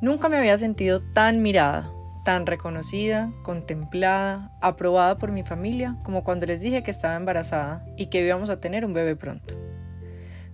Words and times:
Nunca 0.00 0.28
me 0.28 0.36
había 0.36 0.56
sentido 0.58 1.00
tan 1.00 1.40
mirada, 1.40 1.90
tan 2.24 2.44
reconocida, 2.44 3.32
contemplada, 3.42 4.52
aprobada 4.60 5.16
por 5.16 5.32
mi 5.32 5.42
familia 5.42 5.96
como 6.02 6.22
cuando 6.24 6.44
les 6.44 6.60
dije 6.60 6.82
que 6.82 6.90
estaba 6.90 7.16
embarazada 7.16 7.86
y 7.96 8.06
que 8.06 8.24
íbamos 8.24 8.50
a 8.50 8.60
tener 8.60 8.84
un 8.84 8.92
bebé 8.92 9.16
pronto. 9.16 9.54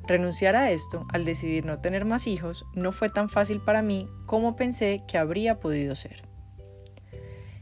Renunciar 0.06 0.54
a 0.54 0.70
esto 0.70 1.06
al 1.12 1.24
decidir 1.24 1.64
no 1.64 1.80
tener 1.80 2.04
más 2.04 2.26
hijos 2.26 2.66
no 2.74 2.92
fue 2.92 3.08
tan 3.08 3.28
fácil 3.28 3.60
para 3.60 3.82
mí 3.82 4.06
como 4.26 4.54
pensé 4.54 5.02
que 5.08 5.18
habría 5.18 5.58
podido 5.60 5.94
ser. 5.94 6.28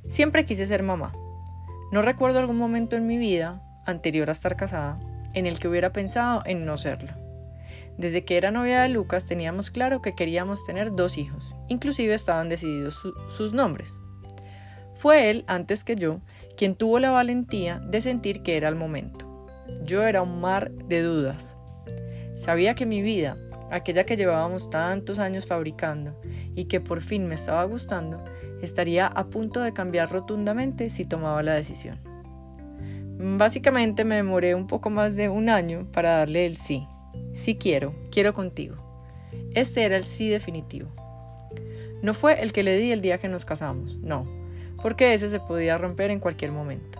Siempre 0.07 0.45
quise 0.45 0.66
ser 0.66 0.83
mamá. 0.83 1.12
No 1.93 2.02
recuerdo 2.02 2.41
algún 2.41 2.57
momento 2.59 2.97
en 2.97 3.07
mi 3.07 3.16
vida, 3.16 3.62
anterior 3.87 4.29
a 4.29 4.33
estar 4.33 4.57
casada, 4.57 4.99
en 5.35 5.47
el 5.47 5.59
que 5.59 5.69
hubiera 5.69 5.93
pensado 5.93 6.43
en 6.45 6.66
no 6.66 6.77
serlo. 6.77 7.30
Desde 8.00 8.24
que 8.24 8.38
era 8.38 8.50
novia 8.50 8.80
de 8.80 8.88
Lucas 8.88 9.27
teníamos 9.27 9.70
claro 9.70 10.00
que 10.00 10.14
queríamos 10.14 10.64
tener 10.64 10.96
dos 10.96 11.18
hijos, 11.18 11.54
inclusive 11.68 12.15
estaban 12.15 12.48
decididos 12.48 12.98
sus 13.29 13.52
nombres. 13.52 14.01
Fue 14.95 15.29
él, 15.29 15.45
antes 15.46 15.84
que 15.84 15.96
yo, 15.96 16.23
quien 16.57 16.76
tuvo 16.76 16.98
la 16.98 17.10
valentía 17.10 17.79
de 17.80 18.01
sentir 18.01 18.42
que 18.42 18.57
era 18.57 18.68
el 18.68 18.74
momento. 18.74 19.26
Yo 19.84 20.02
era 20.04 20.23
un 20.23 20.40
mar 20.40 20.70
de 20.70 21.02
dudas. 21.02 21.59
Sabía 22.37 22.74
que 22.74 22.87
mi 22.87 23.02
vida, 23.02 23.37
aquella 23.70 24.04
que 24.04 24.16
llevábamos 24.16 24.70
tantos 24.70 25.18
años 25.18 25.46
fabricando 25.46 26.18
y 26.54 26.64
que 26.64 26.80
por 26.80 27.02
fin 27.02 27.26
me 27.26 27.35
estaba 27.35 27.64
gustando, 27.64 28.24
estaría 28.62 29.09
a 29.09 29.29
punto 29.29 29.60
de 29.60 29.74
cambiar 29.74 30.10
rotundamente 30.10 30.88
si 30.88 31.04
tomaba 31.04 31.42
la 31.42 31.52
decisión. 31.52 32.01
Básicamente 33.18 34.07
me 34.07 34.14
demoré 34.14 34.54
un 34.54 34.66
poco 34.66 34.88
más 34.88 35.16
de 35.16 35.29
un 35.29 35.51
año 35.51 35.87
para 35.92 36.16
darle 36.16 36.46
el 36.46 36.57
sí. 36.57 36.88
Sí 37.32 37.56
quiero, 37.56 37.95
quiero 38.10 38.34
contigo. 38.34 38.76
Este 39.54 39.84
era 39.84 39.96
el 39.96 40.04
sí 40.04 40.28
definitivo. 40.28 40.88
No 42.02 42.14
fue 42.14 42.42
el 42.42 42.52
que 42.52 42.62
le 42.62 42.76
di 42.76 42.92
el 42.92 43.02
día 43.02 43.18
que 43.18 43.28
nos 43.28 43.45
casamos, 43.45 43.98
no, 43.98 44.26
porque 44.82 45.14
ese 45.14 45.28
se 45.28 45.38
podía 45.38 45.78
romper 45.78 46.10
en 46.10 46.18
cualquier 46.18 46.51
momento. 46.51 46.98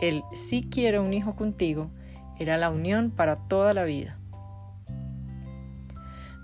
El 0.00 0.22
sí 0.34 0.68
quiero 0.70 1.02
un 1.02 1.12
hijo 1.12 1.36
contigo 1.36 1.90
era 2.38 2.56
la 2.56 2.70
unión 2.70 3.10
para 3.10 3.36
toda 3.36 3.74
la 3.74 3.84
vida. 3.84 4.18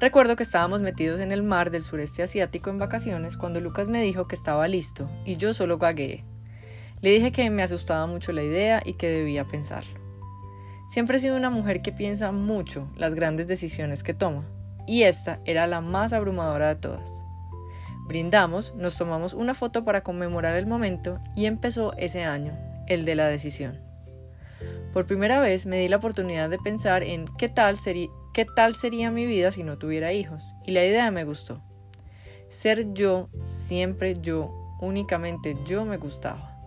Recuerdo 0.01 0.35
que 0.35 0.43
estábamos 0.43 0.81
metidos 0.81 1.21
en 1.21 1.31
el 1.31 1.45
mar 1.45 1.71
del 1.71 1.85
sureste 1.85 2.25
asiático 2.25 2.71
en 2.71 2.79
vacaciones 2.79 3.37
cuando 3.37 3.61
Lucas 3.61 3.87
me 3.87 4.03
dijo 4.03 4.27
que 4.27 4.35
estaba 4.35 4.67
listo 4.67 5.09
y 5.25 5.37
yo 5.37 5.55
solo 5.55 5.79
gagué. 5.79 6.25
Le 7.01 7.11
dije 7.11 7.31
que 7.31 7.49
me 7.51 7.63
asustaba 7.63 8.07
mucho 8.07 8.33
la 8.33 8.43
idea 8.43 8.83
y 8.85 8.95
que 8.95 9.09
debía 9.09 9.45
pensarlo. 9.45 10.02
Siempre 10.93 11.17
he 11.17 11.21
sido 11.21 11.39
una 11.39 11.49
mujer 11.49 11.81
que 11.81 11.91
piensa 11.91 12.33
mucho 12.33 12.87
las 12.99 13.15
grandes 13.15 13.47
decisiones 13.47 14.03
que 14.03 14.13
toma, 14.13 14.45
y 14.87 15.05
esta 15.05 15.41
era 15.47 15.67
la 15.67 15.81
más 15.81 16.13
abrumadora 16.13 16.69
de 16.69 16.75
todas. 16.75 17.11
Brindamos, 18.09 18.75
nos 18.75 18.99
tomamos 18.99 19.33
una 19.33 19.55
foto 19.55 19.87
para 19.87 20.03
conmemorar 20.03 20.55
el 20.55 20.67
momento 20.67 21.19
y 21.35 21.47
empezó 21.47 21.95
ese 21.97 22.25
año, 22.25 22.53
el 22.89 23.07
de 23.07 23.15
la 23.15 23.27
decisión. 23.29 23.81
Por 24.93 25.07
primera 25.07 25.41
vez 25.41 25.65
me 25.65 25.79
di 25.79 25.89
la 25.89 25.97
oportunidad 25.97 26.51
de 26.51 26.59
pensar 26.59 27.03
en 27.03 27.25
qué 27.39 27.49
tal, 27.49 27.79
qué 28.35 28.45
tal 28.45 28.77
sería 28.77 29.11
mi 29.11 29.25
vida 29.25 29.51
si 29.51 29.63
no 29.63 29.79
tuviera 29.79 30.13
hijos, 30.13 30.45
y 30.63 30.73
la 30.73 30.85
idea 30.85 31.11
me 31.11 31.25
gustó. 31.25 31.63
Ser 32.51 32.93
yo, 32.93 33.31
siempre 33.47 34.17
yo, 34.21 34.51
únicamente 34.79 35.57
yo 35.65 35.87
me 35.87 35.97
gustaba. 35.97 36.62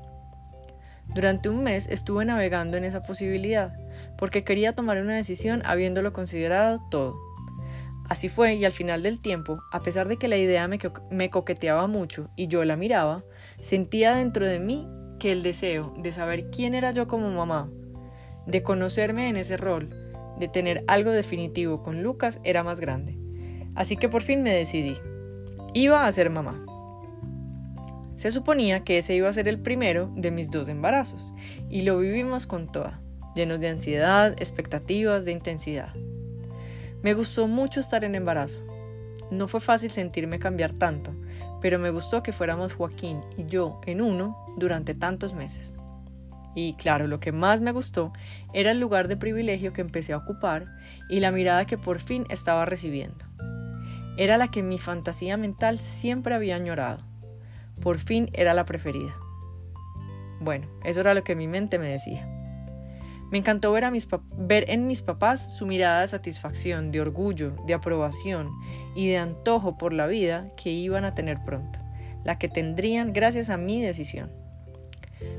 Durante 1.16 1.48
un 1.48 1.64
mes 1.64 1.88
estuve 1.88 2.26
navegando 2.26 2.76
en 2.76 2.84
esa 2.84 3.02
posibilidad, 3.02 3.74
porque 4.18 4.44
quería 4.44 4.76
tomar 4.76 5.02
una 5.02 5.16
decisión 5.16 5.62
habiéndolo 5.64 6.12
considerado 6.12 6.82
todo. 6.92 7.16
Así 8.10 8.28
fue 8.28 8.56
y 8.56 8.66
al 8.66 8.74
final 8.74 9.02
del 9.02 9.22
tiempo, 9.22 9.64
a 9.72 9.80
pesar 9.80 10.10
de 10.10 10.18
que 10.18 10.28
la 10.28 10.36
idea 10.36 10.68
me, 10.68 11.30
coqueteaba 11.30 11.88
mucho 11.88 12.30
y 12.36 12.50
yo 12.50 12.66
la 12.66 12.76
miraba, 12.76 13.24
sentía 13.62 14.14
dentro 14.14 14.46
de 14.46 14.60
mí 14.60 14.90
que 15.18 15.32
el 15.32 15.42
deseo 15.42 15.94
de 15.98 16.12
saber 16.12 16.50
quién 16.50 16.76
era 16.76 16.92
yo 16.92 17.08
como 17.08 17.30
mamá, 17.30 17.72
de 18.46 18.62
conocerme 18.62 19.30
en 19.30 19.38
ese 19.38 19.56
rol, 19.56 19.90
de 20.38 20.50
tener 20.50 20.84
algo 20.86 21.12
definitivo 21.12 21.82
con 21.82 22.04
Lucas 22.04 22.42
era 22.44 22.62
más 22.62 22.82
grande. 22.82 23.18
Así 23.74 23.96
que 23.96 24.10
por 24.10 24.22
fin 24.22 24.44
me 24.44 24.54
decidí. 24.54 24.98
Iba 25.74 26.06
a 26.06 26.12
ser 26.12 26.30
mamá. 26.30 26.66
Se 28.16 28.32
suponía 28.32 28.84
que 28.84 28.98
ese 28.98 29.14
iba 29.14 29.28
a 29.28 29.34
ser 29.34 29.48
el 29.48 29.60
primero 29.60 30.10
de 30.16 30.32
mis 30.32 30.50
dos 30.50 30.70
embarazos, 30.70 31.22
y 31.70 31.82
lo 31.82 32.00
vivimos 32.00 32.48
con 32.48 32.68
toda, 32.68 33.02
llenos 33.36 33.60
de 33.60 33.68
ansiedad, 33.68 34.34
expectativas, 34.40 35.26
de 35.26 35.34
intensidad. 35.34 35.94
Me 37.04 37.14
gustó 37.14 37.48
mucho 37.48 37.82
estar 37.82 38.06
en 38.06 38.16
embarazo. 38.16 38.62
No 39.32 39.50
fue 39.50 39.60
fácil 39.60 39.92
sentirme 39.92 40.40
cambiar 40.40 40.74
tanto, 40.74 41.14
pero 41.62 41.78
me 41.78 41.90
gustó 41.90 42.24
que 42.24 42.32
fuéramos 42.32 42.74
Joaquín 42.74 43.20
y 43.38 43.46
yo 43.46 43.82
en 43.86 44.00
uno 44.00 44.38
durante 44.58 44.96
tantos 44.96 45.34
meses. 45.34 45.76
Y 46.56 46.76
claro, 46.76 47.08
lo 47.08 47.20
que 47.20 47.34
más 47.34 47.60
me 47.60 47.74
gustó 47.74 48.14
era 48.54 48.72
el 48.72 48.80
lugar 48.80 49.10
de 49.10 49.18
privilegio 49.18 49.74
que 49.74 49.82
empecé 49.82 50.14
a 50.14 50.18
ocupar 50.18 50.68
y 51.10 51.20
la 51.20 51.32
mirada 51.32 51.66
que 51.66 51.78
por 51.78 52.00
fin 52.00 52.26
estaba 52.30 52.66
recibiendo. 52.66 53.26
Era 54.18 54.38
la 54.38 54.50
que 54.50 54.64
mi 54.64 54.78
fantasía 54.78 55.36
mental 55.36 55.80
siempre 55.80 56.34
había 56.34 56.56
añorado 56.56 57.04
por 57.82 58.00
fin 58.00 58.30
era 58.34 58.54
la 58.54 58.66
preferida. 58.66 59.16
Bueno, 60.40 60.68
eso 60.84 61.02
era 61.02 61.14
lo 61.14 61.24
que 61.24 61.36
mi 61.36 61.48
mente 61.48 61.80
me 61.80 61.90
decía. 61.90 62.28
Me 63.32 63.40
encantó 63.40 63.72
ver, 63.72 63.86
ver 64.38 64.70
en 64.70 64.88
mis 64.88 65.02
papás 65.02 65.58
su 65.58 65.66
mirada 65.66 66.02
de 66.02 66.08
satisfacción, 66.08 66.92
de 66.92 67.02
orgullo, 67.02 67.56
de 67.66 67.74
aprobación 67.74 68.50
y 68.96 69.10
de 69.10 69.18
antojo 69.18 69.78
por 69.78 69.94
la 69.94 70.08
vida 70.08 70.52
que 70.56 70.70
iban 70.72 71.06
a 71.06 71.16
tener 71.16 71.40
pronto, 71.44 71.80
la 72.24 72.38
que 72.38 72.48
tendrían 72.48 73.14
gracias 73.14 73.50
a 73.50 73.58
mi 73.58 73.82
decisión. 73.82 74.32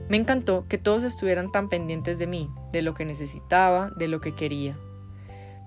Me 0.09 0.17
encantó 0.17 0.67
que 0.69 0.79
todos 0.79 1.05
estuvieran 1.05 1.53
tan 1.53 1.69
pendientes 1.69 2.19
de 2.19 2.27
mí, 2.27 2.51
de 2.73 2.83
lo 2.83 2.95
que 2.95 3.05
necesitaba, 3.05 3.91
de 3.97 4.09
lo 4.09 4.21
que 4.21 4.35
quería. 4.35 4.77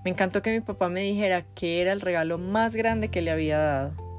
Me 0.04 0.10
encantó 0.10 0.42
que 0.42 0.52
mi 0.52 0.60
papá 0.60 0.88
me 0.88 1.00
dijera 1.00 1.42
que 1.54 1.80
era 1.80 1.92
el 1.92 2.00
regalo 2.00 2.38
más 2.38 2.76
grande 2.76 3.08
que 3.08 3.22
le 3.22 3.30
había 3.30 3.58
dado 3.58 4.09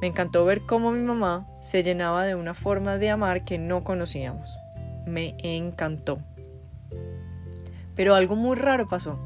me 0.00 0.06
encantó 0.06 0.44
ver 0.44 0.62
cómo 0.62 0.92
mi 0.92 1.00
mamá 1.00 1.46
se 1.60 1.82
llenaba 1.82 2.24
de 2.24 2.34
una 2.34 2.54
forma 2.54 2.96
de 2.96 3.10
amar 3.10 3.44
que 3.44 3.58
no 3.58 3.84
conocíamos. 3.84 4.58
Me 5.06 5.36
encantó. 5.42 6.20
Pero 7.94 8.14
algo 8.14 8.34
muy 8.34 8.56
raro 8.56 8.88
pasó. 8.88 9.18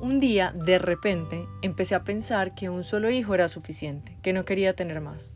Un 0.00 0.20
día, 0.20 0.52
de 0.52 0.78
repente, 0.78 1.46
empecé 1.62 1.94
a 1.94 2.04
pensar 2.04 2.54
que 2.54 2.68
un 2.68 2.84
solo 2.84 3.10
hijo 3.10 3.34
era 3.34 3.48
suficiente, 3.48 4.16
que 4.22 4.32
no 4.32 4.44
quería 4.44 4.74
tener 4.74 5.00
más. 5.00 5.34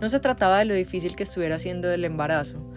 No 0.00 0.08
se 0.08 0.20
trataba 0.20 0.58
de 0.58 0.64
lo 0.64 0.74
difícil 0.74 1.16
que 1.16 1.22
estuviera 1.22 1.56
haciendo 1.56 1.90
el 1.90 2.04
embarazo, 2.04 2.70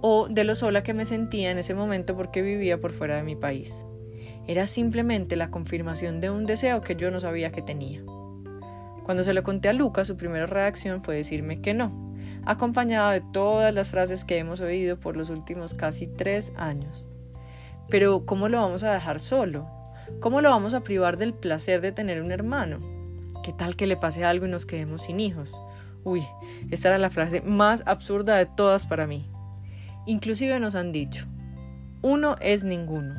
o 0.00 0.28
de 0.28 0.44
lo 0.44 0.54
sola 0.54 0.82
que 0.82 0.94
me 0.94 1.04
sentía 1.04 1.50
en 1.50 1.58
ese 1.58 1.74
momento 1.74 2.16
porque 2.16 2.42
vivía 2.42 2.80
por 2.80 2.92
fuera 2.92 3.16
de 3.16 3.22
mi 3.22 3.36
país. 3.36 3.84
Era 4.48 4.66
simplemente 4.66 5.36
la 5.36 5.50
confirmación 5.50 6.20
de 6.20 6.30
un 6.30 6.46
deseo 6.46 6.80
que 6.80 6.96
yo 6.96 7.10
no 7.10 7.20
sabía 7.20 7.52
que 7.52 7.62
tenía. 7.62 8.02
Cuando 9.04 9.24
se 9.24 9.34
lo 9.34 9.42
conté 9.42 9.68
a 9.68 9.72
Lucas, 9.72 10.06
su 10.06 10.16
primera 10.16 10.46
reacción 10.46 11.02
fue 11.02 11.16
decirme 11.16 11.60
que 11.60 11.74
no, 11.74 12.14
acompañado 12.44 13.10
de 13.10 13.20
todas 13.20 13.74
las 13.74 13.90
frases 13.90 14.24
que 14.24 14.38
hemos 14.38 14.60
oído 14.60 14.98
por 14.98 15.16
los 15.16 15.30
últimos 15.30 15.74
casi 15.74 16.06
tres 16.06 16.52
años. 16.56 17.06
Pero, 17.88 18.24
¿cómo 18.24 18.48
lo 18.48 18.58
vamos 18.58 18.84
a 18.84 18.92
dejar 18.92 19.20
solo? 19.20 19.68
¿Cómo 20.20 20.40
lo 20.40 20.50
vamos 20.50 20.74
a 20.74 20.82
privar 20.82 21.16
del 21.16 21.34
placer 21.34 21.80
de 21.80 21.92
tener 21.92 22.22
un 22.22 22.32
hermano? 22.32 22.80
¿Qué 23.44 23.52
tal 23.52 23.76
que 23.76 23.86
le 23.86 23.96
pase 23.96 24.24
algo 24.24 24.46
y 24.46 24.50
nos 24.50 24.66
quedemos 24.66 25.02
sin 25.02 25.20
hijos? 25.20 25.52
Uy, 26.04 26.24
esta 26.70 26.88
era 26.88 26.98
la 26.98 27.10
frase 27.10 27.42
más 27.42 27.82
absurda 27.86 28.36
de 28.36 28.46
todas 28.46 28.86
para 28.86 29.06
mí. 29.06 29.28
Inclusive 30.06 30.58
nos 30.58 30.74
han 30.74 30.92
dicho, 30.92 31.26
uno 32.02 32.36
es 32.40 32.64
ninguno. 32.64 33.14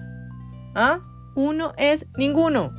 ¿Ah? 0.75 0.99
Uno 1.35 1.73
es 1.77 2.07
ninguno. 2.17 2.73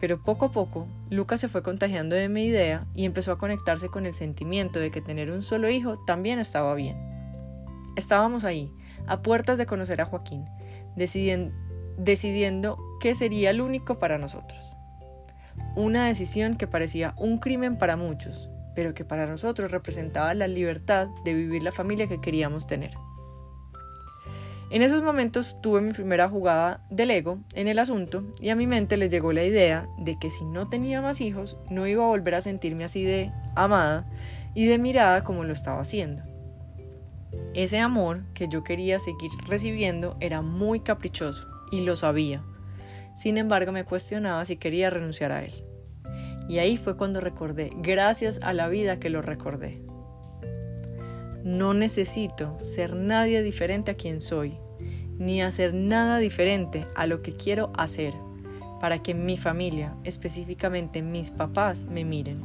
Pero 0.00 0.22
poco 0.22 0.46
a 0.46 0.52
poco, 0.52 0.86
Lucas 1.10 1.40
se 1.40 1.48
fue 1.48 1.62
contagiando 1.62 2.16
de 2.16 2.28
mi 2.28 2.44
idea 2.44 2.86
y 2.94 3.04
empezó 3.04 3.32
a 3.32 3.38
conectarse 3.38 3.88
con 3.88 4.06
el 4.06 4.14
sentimiento 4.14 4.78
de 4.80 4.90
que 4.90 5.00
tener 5.00 5.30
un 5.30 5.42
solo 5.42 5.70
hijo 5.70 5.98
también 6.04 6.38
estaba 6.38 6.74
bien. 6.74 6.96
Estábamos 7.96 8.44
ahí, 8.44 8.72
a 9.06 9.22
puertas 9.22 9.58
de 9.58 9.66
conocer 9.66 10.00
a 10.00 10.06
Joaquín, 10.06 10.44
decidiendo, 10.96 11.54
decidiendo 11.96 12.76
qué 13.00 13.14
sería 13.14 13.50
el 13.50 13.60
único 13.60 13.98
para 13.98 14.18
nosotros. 14.18 14.74
Una 15.76 16.06
decisión 16.06 16.56
que 16.56 16.66
parecía 16.66 17.14
un 17.16 17.38
crimen 17.38 17.78
para 17.78 17.96
muchos, 17.96 18.50
pero 18.74 18.94
que 18.94 19.04
para 19.04 19.26
nosotros 19.26 19.70
representaba 19.70 20.34
la 20.34 20.48
libertad 20.48 21.08
de 21.24 21.34
vivir 21.34 21.62
la 21.62 21.72
familia 21.72 22.08
que 22.08 22.20
queríamos 22.20 22.66
tener. 22.66 22.90
En 24.70 24.82
esos 24.82 25.02
momentos 25.02 25.60
tuve 25.60 25.80
mi 25.80 25.92
primera 25.92 26.28
jugada 26.28 26.80
del 26.90 27.10
ego 27.10 27.38
en 27.54 27.68
el 27.68 27.78
asunto 27.78 28.24
y 28.40 28.48
a 28.48 28.56
mi 28.56 28.66
mente 28.66 28.96
le 28.96 29.08
llegó 29.08 29.32
la 29.32 29.44
idea 29.44 29.86
de 29.98 30.18
que 30.18 30.30
si 30.30 30.44
no 30.44 30.68
tenía 30.68 31.00
más 31.00 31.20
hijos 31.20 31.58
no 31.70 31.86
iba 31.86 32.02
a 32.02 32.08
volver 32.08 32.34
a 32.34 32.40
sentirme 32.40 32.84
así 32.84 33.04
de 33.04 33.30
amada 33.54 34.10
y 34.54 34.66
de 34.66 34.78
mirada 34.78 35.22
como 35.22 35.44
lo 35.44 35.52
estaba 35.52 35.80
haciendo. 35.80 36.22
Ese 37.52 37.78
amor 37.78 38.24
que 38.32 38.48
yo 38.48 38.64
quería 38.64 38.98
seguir 38.98 39.30
recibiendo 39.46 40.16
era 40.20 40.40
muy 40.40 40.80
caprichoso 40.80 41.46
y 41.70 41.82
lo 41.82 41.94
sabía. 41.94 42.42
Sin 43.14 43.38
embargo 43.38 43.70
me 43.70 43.84
cuestionaba 43.84 44.44
si 44.44 44.56
quería 44.56 44.90
renunciar 44.90 45.30
a 45.30 45.44
él. 45.44 45.52
Y 46.48 46.58
ahí 46.58 46.76
fue 46.76 46.96
cuando 46.96 47.20
recordé, 47.20 47.70
gracias 47.76 48.40
a 48.42 48.52
la 48.52 48.68
vida 48.68 48.98
que 48.98 49.10
lo 49.10 49.22
recordé. 49.22 49.80
No 51.44 51.74
necesito 51.74 52.56
ser 52.62 52.96
nadie 52.96 53.42
diferente 53.42 53.90
a 53.90 53.96
quien 53.96 54.22
soy, 54.22 54.56
ni 55.18 55.42
hacer 55.42 55.74
nada 55.74 56.16
diferente 56.16 56.86
a 56.94 57.06
lo 57.06 57.20
que 57.20 57.36
quiero 57.36 57.70
hacer, 57.76 58.14
para 58.80 59.02
que 59.02 59.12
mi 59.12 59.36
familia, 59.36 59.94
específicamente 60.04 61.02
mis 61.02 61.30
papás, 61.30 61.84
me 61.84 62.06
miren. 62.06 62.40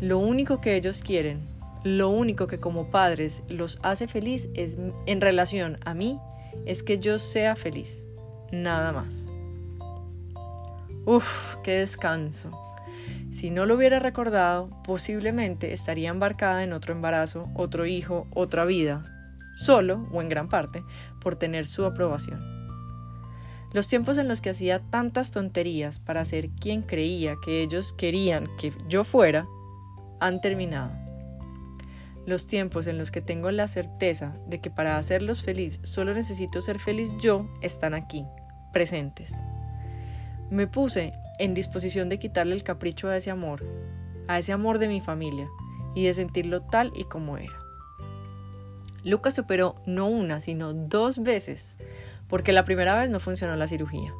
Lo 0.00 0.18
único 0.18 0.60
que 0.60 0.76
ellos 0.76 1.02
quieren, 1.02 1.40
lo 1.82 2.10
único 2.10 2.46
que 2.46 2.60
como 2.60 2.92
padres 2.92 3.42
los 3.48 3.80
hace 3.82 4.06
feliz 4.06 4.48
es 4.54 4.76
en 5.06 5.20
relación 5.20 5.78
a 5.84 5.92
mí, 5.92 6.20
es 6.66 6.84
que 6.84 7.00
yo 7.00 7.18
sea 7.18 7.56
feliz, 7.56 8.04
nada 8.52 8.92
más. 8.92 9.26
Uf, 11.06 11.56
qué 11.64 11.72
descanso. 11.72 12.69
Si 13.30 13.50
no 13.50 13.64
lo 13.64 13.76
hubiera 13.76 14.00
recordado, 14.00 14.70
posiblemente 14.84 15.72
estaría 15.72 16.10
embarcada 16.10 16.64
en 16.64 16.72
otro 16.72 16.92
embarazo, 16.92 17.48
otro 17.54 17.86
hijo, 17.86 18.26
otra 18.34 18.64
vida, 18.64 19.04
solo 19.54 20.08
o 20.12 20.20
en 20.20 20.28
gran 20.28 20.48
parte 20.48 20.82
por 21.20 21.36
tener 21.36 21.66
su 21.66 21.84
aprobación. 21.84 22.60
Los 23.72 23.86
tiempos 23.86 24.18
en 24.18 24.26
los 24.26 24.40
que 24.40 24.50
hacía 24.50 24.80
tantas 24.80 25.30
tonterías 25.30 26.00
para 26.00 26.24
ser 26.24 26.50
quien 26.50 26.82
creía 26.82 27.36
que 27.44 27.62
ellos 27.62 27.92
querían 27.92 28.48
que 28.58 28.72
yo 28.88 29.04
fuera, 29.04 29.46
han 30.18 30.40
terminado. 30.40 30.90
Los 32.26 32.46
tiempos 32.46 32.88
en 32.88 32.98
los 32.98 33.12
que 33.12 33.20
tengo 33.20 33.50
la 33.52 33.68
certeza 33.68 34.36
de 34.48 34.60
que 34.60 34.70
para 34.70 34.98
hacerlos 34.98 35.42
feliz 35.42 35.80
solo 35.84 36.14
necesito 36.14 36.60
ser 36.60 36.80
feliz 36.80 37.14
yo 37.20 37.48
están 37.62 37.94
aquí, 37.94 38.24
presentes. 38.72 39.40
Me 40.50 40.66
puse 40.66 41.12
en 41.40 41.54
disposición 41.54 42.10
de 42.10 42.18
quitarle 42.18 42.54
el 42.54 42.62
capricho 42.62 43.08
a 43.08 43.16
ese 43.16 43.30
amor, 43.30 43.64
a 44.28 44.38
ese 44.38 44.52
amor 44.52 44.78
de 44.78 44.88
mi 44.88 45.00
familia, 45.00 45.48
y 45.94 46.04
de 46.04 46.12
sentirlo 46.12 46.60
tal 46.60 46.92
y 46.94 47.04
como 47.04 47.38
era. 47.38 47.58
Lucas 49.04 49.34
superó 49.34 49.76
no 49.86 50.06
una, 50.06 50.38
sino 50.38 50.74
dos 50.74 51.22
veces, 51.22 51.74
porque 52.28 52.52
la 52.52 52.64
primera 52.64 52.94
vez 52.98 53.08
no 53.08 53.20
funcionó 53.20 53.56
la 53.56 53.66
cirugía. 53.66 54.12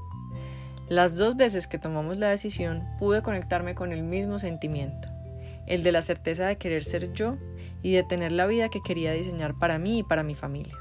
Las 0.89 1.17
dos 1.17 1.37
veces 1.37 1.67
que 1.67 1.79
tomamos 1.79 2.17
la 2.17 2.31
decisión 2.31 2.89
pude 2.99 3.23
conectarme 3.23 3.75
con 3.75 3.93
el 3.93 4.03
mismo 4.03 4.39
sentimiento, 4.39 5.09
el 5.67 5.83
de 5.83 5.93
la 5.93 6.01
certeza 6.01 6.47
de 6.47 6.57
querer 6.57 6.85
ser 6.85 7.13
yo 7.13 7.37
y 7.83 7.93
de 7.93 8.03
tener 8.03 8.33
la 8.33 8.47
vida 8.47 8.71
que 8.71 8.81
quería 8.83 9.13
diseñar 9.13 9.59
para 9.59 9.79
mí 9.79 9.99
y 9.99 10.03
para 10.03 10.23
mi 10.23 10.35
familia. 10.35 10.77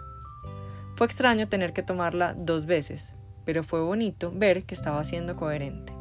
Fue 0.96 1.06
extraño 1.06 1.50
tener 1.50 1.74
que 1.74 1.84
tomarla 1.84 2.34
dos 2.34 2.66
veces, 2.66 3.14
pero 3.46 3.62
fue 3.62 3.82
bonito 3.82 4.32
ver 4.34 4.64
que 4.64 4.74
estaba 4.74 5.04
siendo 5.04 5.36
coherente. 5.36 5.99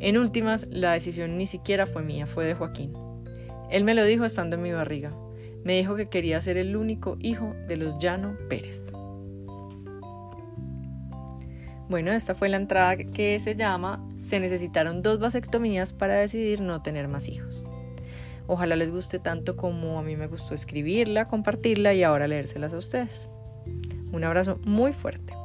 En 0.00 0.16
últimas, 0.16 0.66
la 0.70 0.92
decisión 0.92 1.36
ni 1.36 1.46
siquiera 1.46 1.86
fue 1.86 2.02
mía, 2.02 2.26
fue 2.26 2.46
de 2.46 2.54
Joaquín. 2.54 2.92
Él 3.70 3.84
me 3.84 3.94
lo 3.94 4.04
dijo 4.04 4.24
estando 4.24 4.56
en 4.56 4.62
mi 4.62 4.72
barriga. 4.72 5.12
Me 5.64 5.74
dijo 5.74 5.96
que 5.96 6.08
quería 6.08 6.40
ser 6.40 6.56
el 6.56 6.76
único 6.76 7.16
hijo 7.20 7.54
de 7.66 7.76
los 7.76 7.98
Llano 7.98 8.36
Pérez. 8.48 8.92
Bueno, 11.88 12.12
esta 12.12 12.34
fue 12.34 12.48
la 12.48 12.58
entrada 12.58 12.96
que 12.96 13.38
se 13.40 13.56
llama 13.56 14.06
Se 14.14 14.40
necesitaron 14.40 15.02
dos 15.02 15.18
vasectomías 15.18 15.92
para 15.92 16.14
decidir 16.14 16.60
no 16.60 16.82
tener 16.82 17.08
más 17.08 17.28
hijos. 17.28 17.62
Ojalá 18.46 18.76
les 18.76 18.90
guste 18.90 19.18
tanto 19.18 19.56
como 19.56 19.98
a 19.98 20.02
mí 20.02 20.16
me 20.16 20.26
gustó 20.26 20.54
escribirla, 20.54 21.28
compartirla 21.28 21.92
y 21.94 22.02
ahora 22.02 22.28
leérselas 22.28 22.72
a 22.72 22.78
ustedes. 22.78 23.28
Un 24.12 24.24
abrazo 24.24 24.58
muy 24.64 24.92
fuerte. 24.92 25.37